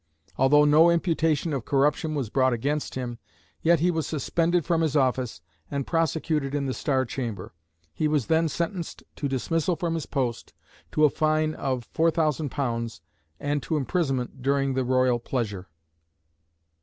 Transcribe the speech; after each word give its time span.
Although 0.35 0.65
no 0.65 0.89
imputation 0.89 1.53
of 1.53 1.63
corruption 1.63 2.15
was 2.15 2.31
brought 2.31 2.53
against 2.53 2.95
him, 2.95 3.19
yet 3.61 3.81
he 3.81 3.91
was 3.91 4.07
suspended 4.07 4.65
from 4.65 4.81
his 4.81 4.95
office, 4.95 5.41
and 5.69 5.85
prosecuted 5.85 6.55
in 6.55 6.65
the 6.65 6.73
Star 6.73 7.05
Chamber. 7.05 7.53
He 7.93 8.07
was 8.07 8.25
then 8.25 8.49
sentenced 8.49 9.03
to 9.17 9.27
dismissal 9.27 9.75
from 9.75 9.93
his 9.93 10.07
post, 10.07 10.53
to 10.93 11.05
a 11.05 11.09
fine 11.11 11.53
of 11.53 11.87
£4000, 11.93 13.01
and 13.39 13.61
to 13.61 13.77
imprisonment 13.77 14.41
during 14.41 14.73
the 14.73 14.83
Royal 14.83 15.19
pleasure." 15.19 15.69